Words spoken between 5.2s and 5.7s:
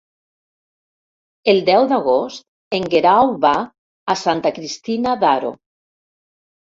d'Aro.